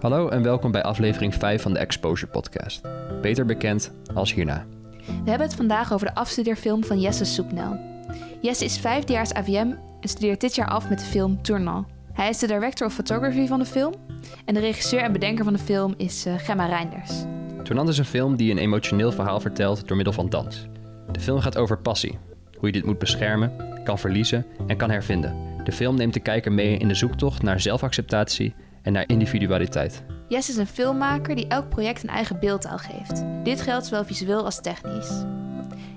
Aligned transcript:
Hallo 0.00 0.28
en 0.28 0.42
welkom 0.42 0.70
bij 0.70 0.82
aflevering 0.82 1.34
5 1.34 1.62
van 1.62 1.72
de 1.72 1.78
Exposure 1.78 2.30
Podcast. 2.30 2.80
Beter 3.22 3.44
bekend 3.44 3.92
als 4.14 4.34
hierna. 4.34 4.66
We 5.06 5.30
hebben 5.30 5.46
het 5.46 5.54
vandaag 5.54 5.92
over 5.92 6.06
de 6.06 6.14
afstudeerfilm 6.14 6.84
van 6.84 7.00
Jesse 7.00 7.24
Soepnel. 7.24 7.78
Jesse 8.40 8.64
is 8.64 8.78
vijfdejaars 8.78 9.32
AVM 9.32 9.72
en 10.00 10.08
studeert 10.08 10.40
dit 10.40 10.54
jaar 10.54 10.68
af 10.68 10.88
met 10.88 10.98
de 10.98 11.04
film 11.04 11.42
Tournant. 11.42 11.86
Hij 12.12 12.28
is 12.28 12.38
de 12.38 12.46
director 12.46 12.86
of 12.86 12.94
photography 12.94 13.46
van 13.46 13.58
de 13.58 13.64
film 13.64 13.94
en 14.44 14.54
de 14.54 14.60
regisseur 14.60 15.00
en 15.00 15.12
bedenker 15.12 15.44
van 15.44 15.52
de 15.52 15.58
film 15.58 15.94
is 15.96 16.26
uh, 16.26 16.34
Gemma 16.36 16.66
Reinders. 16.66 17.12
Tournant 17.62 17.88
is 17.88 17.98
een 17.98 18.04
film 18.04 18.36
die 18.36 18.50
een 18.50 18.58
emotioneel 18.58 19.12
verhaal 19.12 19.40
vertelt 19.40 19.88
door 19.88 19.96
middel 19.96 20.14
van 20.14 20.28
dans. 20.28 20.66
De 21.12 21.20
film 21.20 21.40
gaat 21.40 21.58
over 21.58 21.78
passie, 21.78 22.18
hoe 22.58 22.66
je 22.66 22.72
dit 22.72 22.84
moet 22.84 22.98
beschermen, 22.98 23.52
kan 23.84 23.98
verliezen 23.98 24.46
en 24.66 24.76
kan 24.76 24.90
hervinden. 24.90 25.36
De 25.64 25.72
film 25.72 25.96
neemt 25.96 26.14
de 26.14 26.20
kijker 26.20 26.52
mee 26.52 26.76
in 26.76 26.88
de 26.88 26.94
zoektocht 26.94 27.42
naar 27.42 27.60
zelfacceptatie 27.60 28.54
en 28.82 28.92
naar 28.92 29.08
individualiteit. 29.08 30.02
Jess 30.28 30.48
is 30.48 30.56
een 30.56 30.66
filmmaker 30.66 31.34
die 31.34 31.48
elk 31.48 31.68
project 31.68 32.02
een 32.02 32.08
eigen 32.08 32.40
beeldtaal 32.40 32.78
geeft. 32.78 33.24
Dit 33.44 33.60
geldt 33.60 33.86
zowel 33.86 34.04
visueel 34.04 34.44
als 34.44 34.60
technisch. 34.60 35.24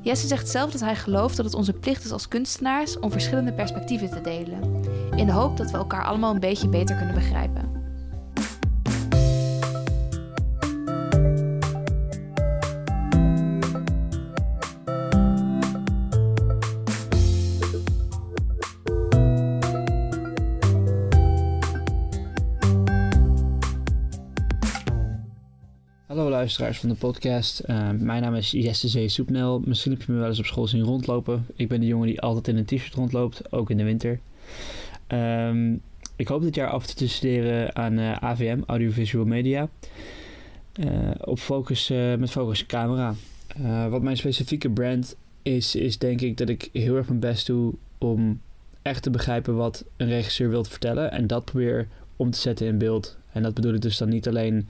Jesse 0.01 0.27
zegt 0.27 0.49
zelf 0.49 0.71
dat 0.71 0.81
hij 0.81 0.95
gelooft 0.95 1.35
dat 1.35 1.45
het 1.45 1.55
onze 1.55 1.73
plicht 1.73 2.03
is 2.03 2.11
als 2.11 2.27
kunstenaars 2.27 2.99
om 2.99 3.11
verschillende 3.11 3.53
perspectieven 3.53 4.09
te 4.09 4.21
delen, 4.21 4.83
in 5.15 5.25
de 5.25 5.31
hoop 5.31 5.57
dat 5.57 5.71
we 5.71 5.77
elkaar 5.77 6.03
allemaal 6.03 6.33
een 6.33 6.39
beetje 6.39 6.69
beter 6.69 6.95
kunnen 6.95 7.15
begrijpen. 7.15 7.80
Luisteraars 26.41 26.79
van 26.79 26.89
de 26.89 26.95
podcast. 26.95 27.59
Eh, 27.59 27.89
mijn 27.89 28.21
naam 28.21 28.35
is 28.35 28.51
Jesse 28.51 28.87
Zee 28.87 29.09
Soepnel. 29.09 29.61
Misschien 29.65 29.91
heb 29.91 30.01
je 30.01 30.11
me 30.11 30.19
wel 30.19 30.27
eens 30.27 30.39
op 30.39 30.45
school 30.45 30.67
zien 30.67 30.83
rondlopen. 30.83 31.45
Ik 31.55 31.67
ben 31.67 31.79
de 31.79 31.85
jongen 31.85 32.07
die 32.07 32.21
altijd 32.21 32.47
in 32.47 32.57
een 32.57 32.65
t-shirt 32.65 32.93
rondloopt, 32.93 33.51
ook 33.51 33.69
in 33.69 33.77
de 33.77 33.83
winter. 33.83 34.19
Ehm, 35.07 35.75
ik 36.15 36.27
hoop 36.27 36.41
dit 36.41 36.55
jaar 36.55 36.69
af 36.69 36.85
te 36.85 37.07
studeren 37.07 37.75
aan 37.75 37.99
uh, 37.99 38.11
eh, 38.11 38.23
AVM, 38.23 38.61
Audiovisual 38.65 39.25
Media. 39.25 39.69
Uh, 40.79 41.11
op 41.21 41.39
focus, 41.39 41.87
met 42.17 42.31
focus 42.31 42.65
camera. 42.65 43.15
wat 43.89 44.01
mijn 44.01 44.17
specifieke 44.17 44.69
brand 44.69 45.15
is, 45.41 45.75
is 45.75 45.97
denk 45.97 46.21
ik 46.21 46.37
dat 46.37 46.49
ik 46.49 46.69
heel 46.73 46.95
erg 46.95 47.07
mijn 47.07 47.19
best 47.19 47.47
doe 47.47 47.73
om 47.97 48.41
echt 48.81 49.03
te 49.03 49.09
begrijpen 49.09 49.55
wat 49.55 49.85
een 49.97 50.07
regisseur 50.07 50.49
wil 50.49 50.63
vertellen. 50.63 51.11
En 51.11 51.27
dat 51.27 51.45
probeer 51.45 51.87
om 52.15 52.31
te 52.31 52.39
zetten 52.39 52.67
in 52.67 52.77
beeld. 52.77 53.17
En 53.31 53.43
dat 53.43 53.53
bedoel 53.53 53.73
ik 53.73 53.81
dus 53.81 53.97
dan 53.97 54.09
niet 54.09 54.27
alleen 54.27 54.67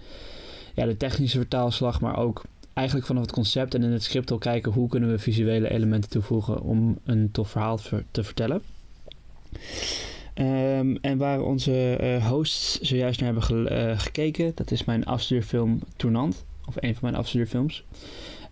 ja, 0.76 0.86
de 0.86 0.98
technische 0.98 1.38
vertaalslag, 1.38 2.02
maar 2.02 2.18
ook 2.18 2.44
eigenlijk 2.74 3.08
vanaf 3.08 3.22
het 3.22 3.32
concept 3.32 3.76
en 3.76 3.84
in 3.84 3.92
het 3.92 4.04
script 4.04 4.32
al 4.32 4.38
kijken 4.38 4.72
hoe 4.72 4.90
kunnen 4.90 5.10
we 5.10 5.20
visuele 5.20 5.70
elementen 5.70 6.10
toevoegen 6.10 6.62
om 6.62 6.98
een 7.06 7.32
tof 7.32 7.50
verhaal 7.50 7.80
te 8.12 8.24
vertellen. 8.24 8.62
Um, 10.36 10.98
en 11.02 11.18
waar 11.18 11.42
onze 11.42 11.98
uh, 12.02 12.28
hosts 12.28 12.80
zojuist 12.80 13.22
naar 13.22 13.34
hebben 13.34 13.74
uh, 13.74 14.00
gekeken, 14.00 14.52
dat 14.56 14.72
is 14.72 14.86
mijn 14.86 15.06
afstudeerfilm 15.06 15.80
Tournant, 15.96 16.46
of 16.66 16.76
een 16.80 16.94
van 16.94 17.04
mijn 17.04 17.16
afstudeerfilms. 17.16 17.84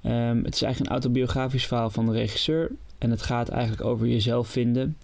Um, 0.04 0.44
het 0.44 0.56
is 0.56 0.61
eigenlijk 0.61 0.80
een 0.80 1.02
autobiografisch 1.02 1.67
verhaal 1.67 1.89
van 1.89 2.06
de 2.06 2.11
regisseur 2.11 2.72
en 2.98 3.09
het 3.09 3.22
gaat 3.22 3.50
eigenlijk 3.50 3.83
over 3.83 4.08
jezelf 4.08 4.48
vinden 4.48 4.98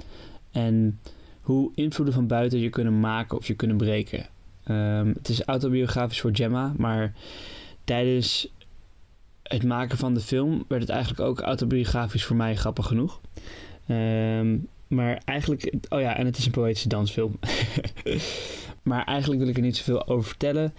en 0.52 1.00
hoe 1.42 1.72
invloeden 1.76 2.16
van 2.16 2.28
buiten 2.28 2.60
je 2.60 2.70
kunnen 2.70 3.00
maken 3.00 3.38
of 3.38 3.48
je 3.48 3.54
kunnen 3.54 3.78
breken. 3.78 4.26
Um, 4.70 5.08
het 5.08 5.30
is 5.30 5.44
autobiografisch 5.44 6.22
voor 6.22 6.36
Gemma, 6.36 6.74
maar 6.78 7.14
tijdens 7.84 8.50
het 9.44 9.64
maken 9.64 9.98
van 9.98 10.14
de 10.14 10.20
film 10.20 10.66
werd 10.68 10.82
het 10.82 10.92
eigenlijk 10.92 11.22
ook 11.22 11.40
autobiografisch 11.40 12.26
voor 12.26 12.36
mij, 12.36 12.56
grappig 12.56 12.86
genoeg. 12.86 13.22
Um, 13.88 14.68
maar 14.88 15.22
eigenlijk, 15.26 15.74
oh 15.90 16.02
ja, 16.02 16.18
en 16.18 16.26
het 16.26 16.38
is 16.38 16.46
een 16.46 16.52
poëtische 16.52 16.88
dansfilm. 16.88 17.40
maar 18.84 19.04
eigenlijk 19.04 19.40
wil 19.40 19.50
ik 19.50 19.56
er 19.56 19.62
niet 19.62 19.78
zoveel 19.78 20.08
over 20.08 20.28
vertellen. 20.28 20.74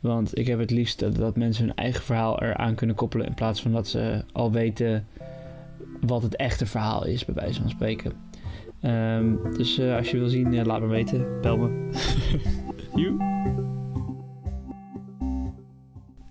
Want 0.00 0.38
ik 0.38 0.46
heb 0.46 0.58
het 0.58 0.70
liefst 0.70 1.16
dat, 1.16 1.36
mensen 1.36 1.64
hun 1.64 1.74
eigen 1.74 2.02
verhaal 2.02 2.42
eraan 2.42 2.74
kunnen 2.74 2.96
koppelen. 2.96 3.26
In 3.26 3.34
plaats 3.34 3.62
van 3.62 3.72
dat 3.72 3.88
ze 3.88 4.24
al 4.32 4.52
weten 4.52 5.06
wat 6.00 6.22
het 6.22 6.36
echte 6.36 6.66
verhaal 6.66 7.04
is, 7.04 7.24
bij 7.24 7.34
wijze 7.34 7.60
van 7.60 7.70
spreken. 7.70 8.12
Um, 8.82 9.40
dus 9.56 9.78
uh, 9.78 9.96
als 9.96 10.10
je 10.10 10.18
wil 10.18 10.28
zien, 10.28 10.52
uh, 10.52 10.64
laat 10.64 10.80
me 10.80 10.86
weten. 10.86 11.40
Bel 11.40 11.56
me. 11.56 11.90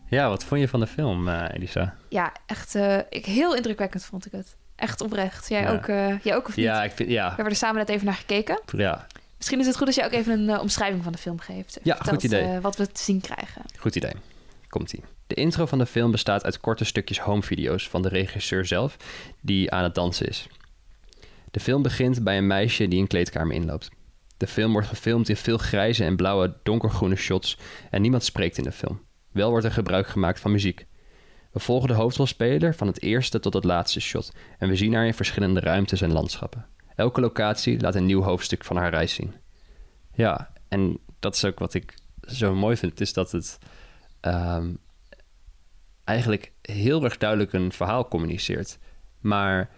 Ja, 0.10 0.30
wat 0.30 0.44
vond 0.44 0.62
je 0.62 0.68
van 0.68 0.80
de 0.80 0.88
film, 0.88 1.28
uh, 1.28 1.46
Elisa? 1.52 1.96
Ja, 2.10 2.34
echt 2.46 2.76
uh, 2.76 2.98
ik, 3.10 3.26
heel 3.26 3.56
indrukwekkend 3.56 4.06
vond 4.06 4.26
ik 4.26 4.32
het. 4.32 4.56
Echt 4.76 5.02
oprecht. 5.02 5.50
Jij, 5.50 5.72
ook, 5.72 5.88
uh, 5.88 6.20
jij 6.20 6.36
ook 6.36 6.48
of 6.48 6.56
niet? 6.56 6.66
Ja, 6.66 6.84
ik 6.84 6.92
vind, 6.92 7.10
ja. 7.10 7.24
We 7.24 7.36
hebben 7.36 7.54
er 7.54 7.56
samen 7.56 7.78
net 7.78 7.90
even 7.90 8.06
naar 8.06 8.16
gekeken. 8.16 8.62
Ja. 8.66 9.08
Misschien 9.38 9.60
is 9.60 9.66
het 9.66 9.78
goed 9.78 9.88
als 9.88 9.96
je 9.96 10.06
ook 10.06 10.12
even 10.12 10.40
een 10.40 10.60
omschrijving 10.60 11.04
van 11.04 11.12
de 11.12 11.18
film 11.18 11.40
geeft. 11.40 11.80
Ja, 11.84 11.96
goed 11.96 12.24
idee. 12.24 12.60
wat 12.60 12.76
we 12.76 12.88
te 12.88 13.02
zien 13.02 13.22
krijgen. 13.22 13.62
Goed 13.80 13.96
idee. 13.96 14.14
Komt-ie. 14.70 15.04
De 15.28 15.36
intro 15.36 15.66
van 15.66 15.78
de 15.78 15.86
film 15.86 16.12
bestaat 16.12 16.44
uit 16.44 16.60
korte 16.60 16.86
stukjes 16.86 17.20
homevideo's 17.20 17.90
van 17.90 18.02
de 18.02 18.10
regisseur 18.10 18.66
zelf, 18.66 18.98
die 19.42 19.72
aan 19.72 19.84
het 19.84 19.96
dansen 19.96 20.28
is. 20.28 20.48
De 21.52 21.60
film 21.60 21.82
begint 21.82 22.24
bij 22.24 22.38
een 22.38 22.48
meisje 22.48 22.88
die 22.88 23.00
een 23.00 23.08
kleedkamer 23.08 23.56
inloopt. 23.56 23.90
De 24.38 24.48
film 24.48 24.72
wordt 24.72 24.88
gefilmd 24.88 25.30
in 25.30 25.38
veel 25.38 25.58
grijze 25.58 26.04
en 26.04 26.16
blauwe 26.16 26.54
donkergroene 26.64 27.16
shots 27.16 27.58
en 27.90 28.02
niemand 28.02 28.24
spreekt 28.24 28.58
in 28.58 28.64
de 28.64 28.72
film. 28.72 29.05
Wel 29.36 29.50
wordt 29.50 29.66
er 29.66 29.72
gebruik 29.72 30.08
gemaakt 30.08 30.40
van 30.40 30.52
muziek. 30.52 30.86
We 31.52 31.60
volgen 31.60 31.88
de 31.88 31.94
hoofdrolspeler 31.94 32.76
van 32.76 32.88
het 32.88 33.02
eerste 33.02 33.40
tot 33.40 33.54
het 33.54 33.64
laatste 33.64 34.00
shot 34.00 34.34
en 34.58 34.70
we 34.70 34.76
zien 34.76 34.94
haar 34.94 35.06
in 35.06 35.14
verschillende 35.14 35.60
ruimtes 35.60 36.02
en 36.02 36.12
landschappen. 36.12 36.66
Elke 36.96 37.22
locatie 37.22 37.80
laat 37.80 37.96
een 37.96 38.06
nieuw 38.06 38.22
hoofdstuk 38.22 38.64
van 38.64 38.76
haar 38.76 38.90
reis 38.90 39.14
zien. 39.14 39.34
Ja, 40.14 40.54
en 40.68 41.00
dat 41.20 41.36
is 41.36 41.46
ook 41.46 41.60
wat 41.60 41.74
ik 41.74 41.94
zo 42.22 42.56
mooi 42.56 42.78
vind, 42.78 43.02
is 43.02 43.14
dat 43.14 43.32
het 43.32 43.58
ehm, 44.20 44.74
eigenlijk 46.04 46.52
heel 46.62 47.04
erg 47.04 47.18
duidelijk 47.18 47.54
een 47.54 47.72
verhaal 47.72 48.08
communiceert. 48.08 48.78
Maar 49.20 49.70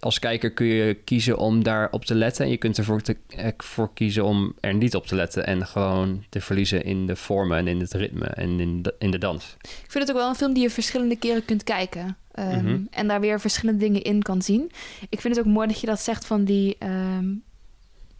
als 0.00 0.18
kijker 0.18 0.52
kun 0.52 0.66
je 0.66 0.94
kiezen 0.94 1.38
om 1.38 1.62
daarop 1.62 2.04
te 2.04 2.14
letten. 2.14 2.44
En 2.44 2.50
je 2.50 2.56
kunt 2.56 2.78
ervoor 2.78 3.00
te, 3.00 3.16
eh, 3.28 3.48
voor 3.56 3.90
kiezen 3.94 4.24
om 4.24 4.54
er 4.60 4.74
niet 4.74 4.94
op 4.94 5.06
te 5.06 5.14
letten. 5.14 5.46
En 5.46 5.66
gewoon 5.66 6.24
te 6.28 6.40
verliezen 6.40 6.84
in 6.84 7.06
de 7.06 7.16
vormen 7.16 7.58
en 7.58 7.68
in 7.68 7.80
het 7.80 7.92
ritme 7.92 8.26
en 8.26 8.60
in 8.60 8.82
de, 8.82 8.94
in 8.98 9.10
de 9.10 9.18
dans. 9.18 9.56
Ik 9.62 9.90
vind 9.90 10.06
het 10.06 10.10
ook 10.10 10.20
wel 10.22 10.28
een 10.28 10.34
film 10.34 10.52
die 10.52 10.62
je 10.62 10.70
verschillende 10.70 11.16
keren 11.16 11.44
kunt 11.44 11.64
kijken. 11.64 12.16
Ehm, 12.32 12.64
mhm. 12.64 12.80
En 12.90 13.08
daar 13.08 13.20
weer 13.20 13.40
verschillende 13.40 13.80
dingen 13.80 14.02
in 14.02 14.22
kan 14.22 14.42
zien. 14.42 14.70
Ik 15.08 15.20
vind 15.20 15.36
het 15.36 15.46
ook 15.46 15.52
mooi 15.52 15.66
dat 15.66 15.80
je 15.80 15.86
dat 15.86 16.00
zegt 16.00 16.26
van 16.26 16.44
die, 16.44 16.76
ehm, 16.78 17.26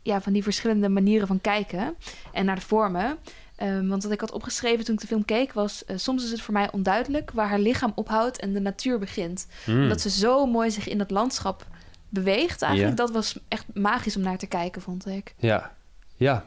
ja, 0.02 0.20
van 0.20 0.32
die 0.32 0.42
verschillende 0.42 0.88
manieren 0.88 1.26
van 1.26 1.40
kijken. 1.40 1.94
En 2.32 2.44
naar 2.44 2.56
de 2.56 2.60
vormen. 2.60 3.18
Um, 3.62 3.88
want 3.88 4.02
wat 4.02 4.12
ik 4.12 4.20
had 4.20 4.32
opgeschreven 4.32 4.84
toen 4.84 4.94
ik 4.94 5.00
de 5.00 5.06
film 5.06 5.24
keek 5.24 5.52
was... 5.52 5.82
Uh, 5.86 5.96
soms 5.96 6.24
is 6.24 6.30
het 6.30 6.40
voor 6.40 6.54
mij 6.54 6.72
onduidelijk 6.72 7.30
waar 7.30 7.48
haar 7.48 7.58
lichaam 7.58 7.92
ophoudt 7.94 8.38
en 8.38 8.52
de 8.52 8.60
natuur 8.60 8.98
begint. 8.98 9.46
Mm. 9.66 9.82
Omdat 9.82 10.00
ze 10.00 10.10
zo 10.10 10.46
mooi 10.46 10.70
zich 10.70 10.88
in 10.88 10.98
dat 10.98 11.10
landschap 11.10 11.66
beweegt 12.08 12.62
eigenlijk. 12.62 12.96
Dat 12.96 13.10
was 13.10 13.38
echt 13.48 13.64
magisch 13.74 14.16
om 14.16 14.22
naar 14.22 14.38
te 14.38 14.46
kijken, 14.46 14.82
vond 14.82 15.06
ik. 15.06 15.34
Ja, 15.36 15.74
ja. 16.16 16.44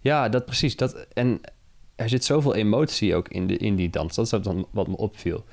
Ja, 0.00 0.28
dat 0.28 0.44
precies. 0.44 0.76
Dat, 0.76 1.06
en 1.12 1.40
er 1.96 2.08
zit 2.08 2.24
zoveel 2.24 2.54
emotie 2.54 3.14
ook 3.14 3.28
in, 3.28 3.46
de, 3.46 3.56
in 3.56 3.76
die 3.76 3.90
dans. 3.90 4.14
Dat 4.14 4.24
is 4.24 4.42
dan 4.42 4.66
wat 4.70 4.88
me 4.88 4.96
opviel. 4.96 5.44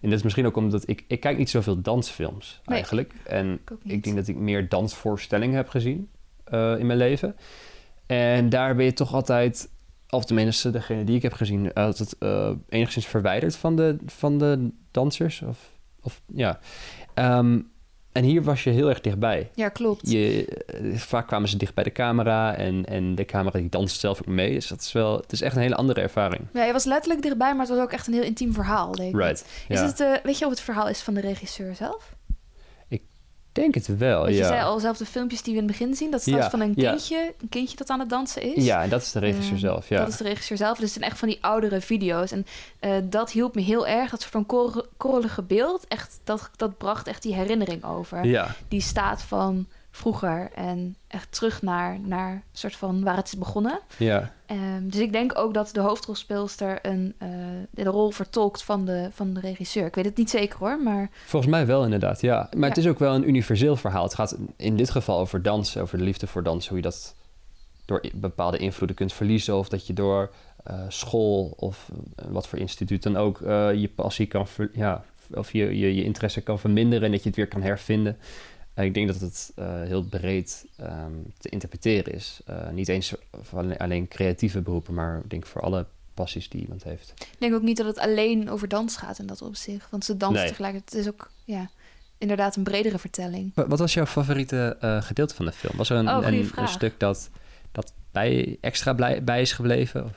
En 0.00 0.08
dat 0.08 0.18
is 0.18 0.22
misschien 0.22 0.46
ook 0.46 0.56
omdat 0.56 0.88
ik... 0.88 1.04
Ik 1.06 1.20
kijk 1.20 1.38
niet 1.38 1.50
zoveel 1.50 1.80
dansfilms 1.82 2.60
eigenlijk. 2.64 3.12
En 3.24 3.60
ik, 3.82 4.04
denk 4.04 4.16
dat 4.16 4.28
ik 4.28 4.36
meer 4.36 4.68
dansvoorstellingen 4.68 5.56
heb 5.56 5.68
gezien 5.68 6.08
uh, 6.52 6.78
in 6.78 6.86
mijn 6.86 6.98
leven. 6.98 7.36
En 8.06 8.48
daar 8.48 8.76
ben 8.76 8.84
je 8.84 8.92
toch 8.92 9.14
altijd 9.14 9.68
of 10.10 10.24
tenminste 10.24 10.70
degene 10.70 11.04
die 11.04 11.16
ik 11.16 11.22
heb 11.22 11.32
gezien, 11.32 11.72
altijd 11.72 12.16
uh, 12.20 12.50
enigszins 12.68 13.06
verwijderd 13.06 13.56
van 13.56 13.76
de, 13.76 13.96
van 14.06 14.38
de 14.38 14.70
dansers. 14.90 15.42
Of, 15.42 15.58
of 16.00 16.22
ja. 16.26 16.58
Um, 17.14 17.70
en 18.16 18.24
hier 18.24 18.42
was 18.42 18.64
je 18.64 18.70
heel 18.70 18.88
erg 18.88 19.00
dichtbij. 19.00 19.50
Ja, 19.54 19.68
klopt. 19.68 20.10
Je, 20.10 20.46
eh, 20.66 20.96
vaak 20.96 21.26
kwamen 21.26 21.48
ze 21.48 21.56
dicht 21.56 21.74
bij 21.74 21.84
de 21.84 21.92
camera 21.92 22.54
en, 22.54 22.84
en 22.84 23.14
de 23.14 23.24
camera 23.24 23.58
die 23.58 23.68
danste 23.68 23.98
zelf 23.98 24.18
ook 24.18 24.26
mee. 24.26 24.52
Dus 24.52 24.68
dat 24.68 24.80
is 24.80 24.92
wel, 24.92 25.16
het 25.16 25.32
is 25.32 25.40
echt 25.40 25.56
een 25.56 25.62
hele 25.62 25.74
andere 25.74 26.00
ervaring. 26.00 26.42
Ja, 26.52 26.64
je 26.64 26.72
was 26.72 26.84
letterlijk 26.84 27.22
dichtbij, 27.22 27.50
maar 27.50 27.66
het 27.66 27.74
was 27.74 27.84
ook 27.84 27.92
echt 27.92 28.06
een 28.06 28.12
heel 28.12 28.22
intiem 28.22 28.52
verhaal, 28.52 28.92
denk 28.92 29.14
ik. 29.14 29.20
Right, 29.20 29.44
is 29.68 29.80
het, 29.80 30.00
uh, 30.00 30.12
weet 30.22 30.38
je 30.38 30.44
of 30.44 30.50
het 30.50 30.60
verhaal 30.60 30.88
is 30.88 31.00
van 31.00 31.14
de 31.14 31.20
regisseur 31.20 31.74
zelf? 31.74 32.15
Denk 33.56 33.74
het 33.74 33.98
wel, 33.98 34.20
Want 34.22 34.34
je 34.36 34.44
zei 34.44 34.62
al 34.62 34.78
zelf 34.78 34.96
de 34.96 35.06
filmpjes 35.06 35.42
die 35.42 35.54
we 35.54 35.60
in 35.60 35.66
het 35.66 35.78
begin 35.78 35.94
zien. 35.94 36.10
Dat 36.10 36.20
staat 36.20 36.34
ja, 36.34 36.50
van 36.50 36.60
een 36.60 36.74
kindje, 36.74 37.34
een 37.40 37.48
kindje 37.48 37.76
dat 37.76 37.90
aan 37.90 38.00
het 38.00 38.08
dansen 38.08 38.42
is. 38.42 38.64
Ja, 38.64 38.82
en 38.82 38.88
dat 38.88 39.02
is 39.02 39.12
de 39.12 39.18
regisseur 39.18 39.54
uh, 39.54 39.60
zelf, 39.60 39.88
ja. 39.88 39.98
Dat 39.98 40.08
is 40.08 40.16
de 40.16 40.24
regisseur 40.24 40.56
zelf. 40.56 40.78
Dus 40.78 40.82
het 40.82 40.98
zijn 40.98 41.10
echt 41.10 41.18
van 41.18 41.28
die 41.28 41.38
oudere 41.40 41.80
video's. 41.80 42.30
En 42.30 42.46
uh, 42.80 42.90
dat 43.04 43.30
hielp 43.30 43.54
me 43.54 43.60
heel 43.60 43.86
erg. 43.86 44.10
Dat 44.10 44.20
soort 44.20 44.32
van 44.32 44.46
kor 44.46 44.86
korrelige 44.96 45.42
beeld. 45.42 45.84
Echt, 45.88 46.20
dat, 46.24 46.50
dat 46.56 46.78
bracht 46.78 47.06
echt 47.06 47.22
die 47.22 47.34
herinnering 47.34 47.84
over. 47.84 48.24
Ja. 48.24 48.54
Die 48.68 48.80
staat 48.80 49.22
van 49.22 49.66
vroeger 49.96 50.50
en 50.54 50.96
echt 51.08 51.32
terug 51.32 51.62
naar, 51.62 52.00
naar 52.00 52.42
soort 52.52 52.76
van 52.76 53.04
waar 53.04 53.16
het 53.16 53.26
is 53.26 53.38
begonnen. 53.38 53.80
Ja. 53.98 54.32
Ehm, 54.46 54.88
dus 54.88 55.00
ik 55.00 55.12
denk 55.12 55.38
ook 55.38 55.54
dat 55.54 55.70
de 55.72 55.80
hoofdrolspeelster 55.80 56.78
een, 56.82 57.14
eh, 57.18 57.28
de 57.70 57.84
rol 57.84 58.10
vertolkt 58.10 58.62
van 58.62 58.84
de, 58.84 59.08
van 59.12 59.34
de 59.34 59.40
regisseur. 59.40 59.86
Ik 59.86 59.94
weet 59.94 60.04
het 60.04 60.16
niet 60.16 60.30
zeker 60.30 60.58
hoor, 60.58 60.82
maar 60.82 61.10
Volgens 61.24 61.52
mij 61.52 61.66
wel 61.66 61.84
inderdaad, 61.84 62.20
ja. 62.20 62.48
Maar 62.56 62.68
het 62.68 62.78
is 62.78 62.86
ook 62.86 62.98
wel 62.98 63.14
een 63.14 63.28
universeel 63.28 63.76
verhaal. 63.76 64.02
Het 64.02 64.14
gaat 64.14 64.36
in 64.56 64.76
dit 64.76 64.90
geval 64.90 65.18
over 65.18 65.42
dansen, 65.42 65.82
over 65.82 65.98
de 65.98 66.04
liefde 66.04 66.26
voor 66.26 66.42
dansen. 66.42 66.68
Hoe 66.68 66.78
je 66.78 66.82
dat 66.82 67.14
door 67.84 68.04
bepaalde 68.14 68.58
invloeden 68.58 68.96
kunt 68.96 69.12
verliezen. 69.12 69.56
Of 69.56 69.68
dat 69.68 69.86
je 69.86 69.92
door 69.92 70.30
eh, 70.64 70.80
school 70.88 71.54
of 71.56 71.88
eh, 72.16 72.24
wat 72.28 72.48
voor 72.48 72.58
instituut 72.58 73.02
dan 73.02 73.16
ook 73.16 73.38
je 73.74 73.90
passie 73.94 74.26
kan... 74.26 74.46
ver- 74.48 74.70
ja, 74.72 75.04
of 75.30 75.52
je, 75.52 75.78
je, 75.78 75.94
je 75.94 76.04
interesse 76.04 76.40
kan 76.40 76.58
verminderen 76.58 77.04
en 77.04 77.10
dat 77.10 77.22
je 77.22 77.28
het 77.28 77.36
weer 77.36 77.48
kan 77.48 77.62
hervinden. 77.62 78.16
En 78.76 78.84
ik 78.84 78.94
denk 78.94 79.06
dat 79.06 79.20
het 79.20 79.52
eh, 79.54 79.66
heel 79.82 80.02
breed 80.04 80.66
ehm, 80.76 81.12
te 81.38 81.48
interpreteren 81.48 82.12
is. 82.12 82.40
Eh, 82.46 82.68
niet 82.70 82.88
eens 82.88 83.14
van 83.42 83.76
alleen 83.76 84.08
creatieve 84.08 84.60
beroepen, 84.60 84.94
maar 84.94 85.18
ik 85.18 85.30
denk 85.30 85.46
voor 85.46 85.60
alle 85.62 85.86
passies 86.14 86.48
die 86.48 86.60
iemand 86.60 86.84
heeft. 86.84 87.12
ik 87.18 87.36
denk 87.38 87.54
ook 87.54 87.62
niet 87.62 87.76
dat 87.76 87.86
het 87.86 87.98
alleen 87.98 88.50
over 88.50 88.68
dans 88.68 88.96
gaat 88.96 89.18
in 89.18 89.26
dat 89.26 89.42
opzicht. 89.42 89.90
Want 89.90 90.04
ze 90.04 90.16
dansen 90.16 90.40
Nee. 90.40 90.48
tegelijkertijd. 90.50 90.92
Het 90.92 91.00
is 91.00 91.08
ook 91.12 91.30
ja, 91.44 91.70
inderdaad 92.18 92.56
een 92.56 92.62
bredere 92.62 92.98
vertelling. 92.98 93.50
Wa- 93.54 93.66
Wat 93.66 93.78
was 93.78 93.94
jouw 93.94 94.06
favoriete 94.06 94.76
eh, 94.80 95.02
gedeelte 95.02 95.34
van 95.34 95.44
de 95.44 95.52
film? 95.52 95.76
Was 95.76 95.90
er 95.90 95.96
een, 95.96 96.08
Oh, 96.08 96.26
een, 96.26 96.50
een 96.56 96.68
stuk 96.68 97.00
dat, 97.00 97.30
dat 97.72 97.92
bij, 98.10 98.58
extra 98.60 98.92
blij, 98.92 99.24
bij 99.24 99.40
is 99.40 99.52
gebleven? 99.52 100.04
Of? 100.04 100.10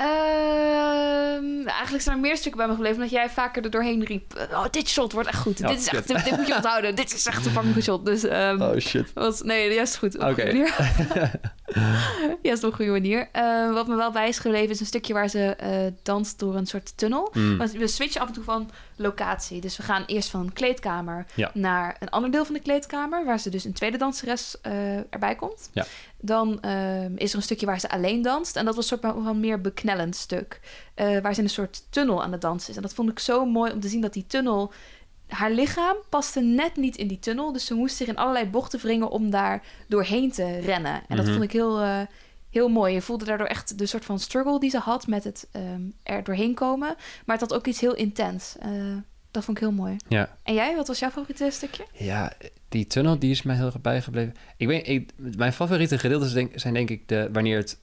Ehm, 0.00 1.66
eigenlijk 1.66 2.02
zijn 2.02 2.16
er 2.16 2.22
meer 2.22 2.36
stukken 2.36 2.56
bij 2.56 2.66
me 2.66 2.74
gebleven 2.74 3.00
dat 3.00 3.10
jij 3.10 3.30
vaker 3.30 3.64
er 3.64 3.70
doorheen 3.70 4.04
riep. 4.04 4.48
Oh, 4.52 4.64
dit 4.70 4.88
shot 4.88 5.12
wordt 5.12 5.28
echt 5.28 5.38
goed. 5.38 5.60
Oh, 5.62 5.68
dit, 5.68 5.78
is 5.78 5.88
echt, 5.88 6.06
dit 6.24 6.36
moet 6.36 6.46
je 6.46 6.54
onthouden. 6.54 6.94
dit 6.94 7.14
is 7.14 7.26
echt 7.26 7.46
een 7.46 7.52
fucking 7.52 7.82
shot. 7.82 8.06
Dus 8.06 8.24
ehm, 8.24 8.78
shit. 8.78 9.12
was, 9.14 9.42
nee, 9.42 9.74
juist 9.74 9.96
goed. 9.96 10.18
Oké. 10.18 10.52
juist 12.42 12.64
op 12.64 12.70
een 12.70 12.76
goede 12.76 12.90
manier. 12.90 13.28
Eh, 13.32 13.72
wat 13.72 13.86
me 13.86 13.96
wel 13.96 14.10
bij 14.10 14.28
is 14.28 14.38
gebleven 14.38 14.70
is 14.70 14.80
een 14.80 14.86
stukje 14.86 15.12
waar 15.12 15.28
ze 15.28 15.54
eh, 15.54 15.92
danst 16.02 16.38
door 16.38 16.56
een 16.56 16.66
soort 16.66 16.96
tunnel. 16.96 17.30
Mm. 17.32 17.58
Want 17.58 17.72
we 17.72 17.86
switchen 17.86 18.20
af 18.20 18.26
en 18.26 18.34
toe 18.34 18.44
van 18.44 18.70
locatie. 18.96 19.60
Dus 19.60 19.76
we 19.76 19.82
gaan 19.82 20.04
eerst 20.06 20.30
van 20.30 20.40
een 20.40 20.52
kleedkamer 20.52 21.26
Ja. 21.34 21.50
naar 21.54 21.96
een 22.00 22.10
ander 22.10 22.30
deel 22.30 22.44
van 22.44 22.54
de 22.54 22.60
kleedkamer, 22.60 23.24
waar 23.24 23.38
ze 23.40 23.50
dus 23.50 23.64
een 23.64 23.72
tweede 23.72 23.96
danseres 23.96 24.56
eh, 24.60 24.96
erbij 24.96 25.34
komt. 25.34 25.70
Ja. 25.72 25.86
Dan 26.22 26.60
ehm, 26.60 27.12
is 27.16 27.30
er 27.30 27.36
een 27.36 27.42
stukje 27.42 27.66
waar 27.66 27.80
ze 27.80 27.88
alleen 27.90 28.22
danst. 28.22 28.56
En 28.56 28.64
dat 28.64 28.74
was 28.74 28.90
een 28.90 28.98
soort 28.98 29.14
van 29.24 29.40
meer 29.40 29.60
beknellend 29.60 30.16
stuk. 30.16 30.60
eh, 30.94 31.18
waar 31.20 31.32
ze 31.32 31.38
in 31.40 31.44
een 31.46 31.52
soort 31.52 31.82
tunnel 31.90 32.22
aan 32.22 32.32
het 32.32 32.40
dansen 32.40 32.70
is. 32.70 32.76
En 32.76 32.82
dat 32.82 32.94
vond 32.94 33.10
ik 33.10 33.18
zo 33.18 33.44
mooi 33.44 33.72
om 33.72 33.80
te 33.80 33.88
zien 33.88 34.00
dat 34.00 34.12
die 34.12 34.26
tunnel. 34.26 34.72
Haar 35.28 35.50
lichaam 35.50 35.96
paste 36.08 36.40
net 36.40 36.76
niet 36.76 36.96
in 36.96 37.06
die 37.08 37.18
tunnel. 37.18 37.52
Dus 37.52 37.64
ze 37.64 37.74
moest 37.74 37.96
zich 37.96 38.08
in 38.08 38.16
allerlei 38.16 38.46
bochten 38.46 38.80
wringen 38.80 39.10
om 39.10 39.30
daar 39.30 39.62
doorheen 39.88 40.30
te 40.32 40.58
rennen. 40.58 41.02
En 41.08 41.16
dat 41.16 41.24
Mhm. 41.24 41.32
vond 41.32 41.44
ik 41.44 41.52
heel, 41.52 41.80
eh, 41.80 42.00
heel 42.50 42.68
mooi. 42.68 42.94
Je 42.94 43.02
voelde 43.02 43.24
daardoor 43.24 43.46
echt 43.46 43.78
de 43.78 43.86
soort 43.86 44.04
van 44.04 44.18
struggle 44.18 44.60
die 44.60 44.70
ze 44.70 44.78
had 44.78 45.06
met 45.06 45.24
het 45.24 45.48
ehm, 45.52 45.80
er 46.02 46.24
doorheen 46.24 46.54
komen. 46.54 46.94
Maar 47.26 47.38
het 47.38 47.48
had 47.50 47.58
ook 47.58 47.66
iets 47.66 47.80
heel 47.80 47.94
intens. 47.94 48.56
Dat 49.30 49.44
vond 49.44 49.56
ik 49.56 49.62
heel 49.62 49.72
mooi. 49.72 49.96
Ja. 50.08 50.36
En 50.42 50.54
jij, 50.54 50.76
wat 50.76 50.86
was 50.88 50.98
jouw 50.98 51.10
favoriete 51.10 51.50
stukje? 51.50 51.86
ja, 51.92 52.32
die 52.68 52.86
tunnel 52.86 53.18
die 53.18 53.30
is 53.30 53.42
mij 53.42 53.56
heel 53.56 53.66
erg 53.66 53.80
bijgebleven. 53.80 54.34
Ik 54.56 54.66
weet, 54.66 54.88
ik, 54.88 55.10
mijn 55.16 55.52
favoriete 55.52 55.98
gedeeltes 55.98 56.32
denk, 56.32 56.52
zijn 56.54 56.74
denk 56.74 56.90
ik 56.90 57.08
de, 57.08 57.28
wanneer 57.32 57.56
het 57.56 57.80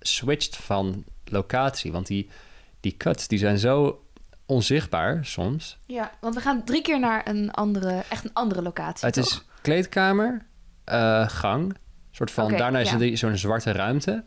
switcht 0.00 0.56
van 0.56 1.04
locatie. 1.24 1.92
Want 1.92 2.06
die, 2.06 2.30
die 2.80 2.96
cuts 2.96 3.28
die 3.28 3.38
zijn 3.38 3.58
zo 3.58 4.02
onzichtbaar 4.46 5.24
soms. 5.24 5.78
Ja, 5.86 6.10
want 6.20 6.34
we 6.34 6.40
gaan 6.40 6.64
drie 6.64 6.82
keer 6.82 7.00
naar 7.00 7.28
een 7.28 7.50
andere, 7.50 8.02
echt 8.08 8.24
een 8.24 8.32
andere 8.32 8.62
locatie. 8.62 9.06
Het 9.06 9.14
toch? 9.14 9.24
is 9.24 9.44
kleedkamer, 9.62 10.46
eh, 10.84 11.28
gang. 11.28 11.76
Soort 12.10 12.30
van, 12.30 12.56
daarna 12.56 12.78
is 12.78 12.90
ja. 12.90 13.00
er 13.00 13.18
zo'n 13.18 13.36
zwarte 13.36 13.72
ruimte. 13.72 14.24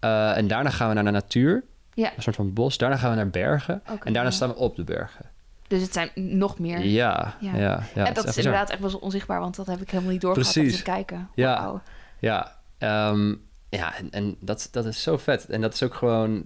Eh, 0.00 0.36
en 0.36 0.48
daarna 0.48 0.70
gaan 0.70 0.88
we 0.88 0.94
naar 0.94 1.04
de 1.04 1.10
natuur. 1.10 1.64
Ja. 1.94 2.12
Een 2.16 2.22
soort 2.22 2.36
van 2.36 2.52
bos. 2.52 2.78
Daarna 2.78 2.96
gaan 2.96 3.10
we 3.10 3.16
naar 3.16 3.30
bergen. 3.30 3.82
En 3.84 4.12
daarna 4.12 4.22
ja. 4.22 4.30
staan 4.30 4.48
we 4.48 4.54
op 4.54 4.76
de 4.76 4.84
bergen. 4.84 5.30
Dus 5.68 5.82
het 5.82 5.92
zijn 5.92 6.10
nog 6.14 6.58
meer. 6.58 6.84
Ja, 6.84 7.36
ja, 7.40 7.56
Ja. 7.56 7.82
ja. 7.94 8.06
en 8.06 8.14
dat 8.14 8.24
is 8.26 8.36
inderdaad 8.36 8.70
echt 8.70 8.80
wel 8.80 8.94
onzichtbaar, 8.94 9.40
want 9.40 9.56
dat 9.56 9.66
heb 9.66 9.80
ik 9.80 9.90
helemaal 9.90 10.12
niet 10.12 10.20
doorgehad 10.20 10.52
Precies. 10.52 10.72
het 10.72 10.82
kijken. 10.82 11.28
Ja. 11.34 11.82
Ja, 12.20 12.56
ehm, 12.78 13.34
ja 13.68 13.96
en, 13.96 14.10
en 14.10 14.36
dat, 14.40 14.68
dat 14.70 14.84
is 14.86 15.02
zo 15.02 15.16
vet. 15.16 15.46
En 15.48 15.60
dat 15.60 15.74
is 15.74 15.82
ook 15.82 15.94
gewoon... 15.94 16.44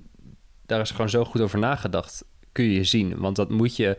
Daar 0.66 0.80
is 0.80 0.90
gewoon 0.90 1.08
zo 1.08 1.24
goed 1.24 1.40
over 1.40 1.58
nagedacht. 1.58 2.24
Kun 2.52 2.64
je 2.64 2.84
zien. 2.84 3.18
Want 3.18 3.36
dat 3.36 3.50
moet 3.50 3.76
je 3.76 3.98